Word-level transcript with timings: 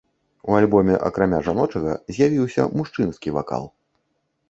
У 0.51 0.55
альбоме, 0.59 0.95
акрамя 1.09 1.43
жаночага, 1.49 1.93
з'явіўся 2.17 2.69
мужчынскі 2.81 3.29
вакал. 3.41 3.73